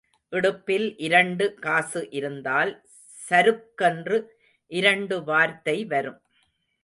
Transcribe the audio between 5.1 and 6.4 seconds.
வார்த்தை வரும்.